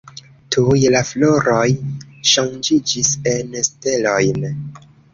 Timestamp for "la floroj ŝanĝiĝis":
0.95-3.15